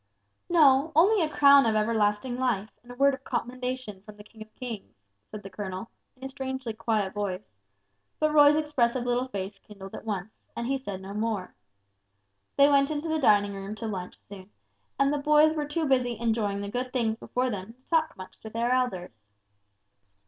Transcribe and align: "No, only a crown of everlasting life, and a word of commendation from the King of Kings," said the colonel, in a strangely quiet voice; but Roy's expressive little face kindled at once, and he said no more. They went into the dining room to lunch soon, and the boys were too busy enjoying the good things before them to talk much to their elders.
"No, 0.49 0.91
only 0.95 1.21
a 1.21 1.29
crown 1.29 1.67
of 1.67 1.75
everlasting 1.75 2.35
life, 2.39 2.71
and 2.81 2.91
a 2.91 2.95
word 2.95 3.13
of 3.13 3.23
commendation 3.23 4.01
from 4.01 4.17
the 4.17 4.23
King 4.23 4.41
of 4.41 4.51
Kings," 4.55 4.95
said 5.29 5.43
the 5.43 5.49
colonel, 5.51 5.91
in 6.17 6.23
a 6.23 6.29
strangely 6.29 6.73
quiet 6.73 7.13
voice; 7.13 7.51
but 8.19 8.33
Roy's 8.33 8.55
expressive 8.55 9.03
little 9.05 9.27
face 9.27 9.59
kindled 9.59 9.93
at 9.93 10.03
once, 10.03 10.31
and 10.55 10.65
he 10.65 10.79
said 10.79 11.01
no 11.01 11.13
more. 11.13 11.53
They 12.57 12.67
went 12.67 12.89
into 12.89 13.09
the 13.09 13.19
dining 13.19 13.53
room 13.53 13.75
to 13.75 13.85
lunch 13.85 14.17
soon, 14.27 14.49
and 14.97 15.13
the 15.13 15.19
boys 15.19 15.53
were 15.53 15.67
too 15.67 15.87
busy 15.87 16.17
enjoying 16.17 16.61
the 16.61 16.67
good 16.71 16.91
things 16.91 17.15
before 17.15 17.51
them 17.51 17.73
to 17.75 17.83
talk 17.91 18.17
much 18.17 18.39
to 18.39 18.49
their 18.49 18.71
elders. 18.71 19.11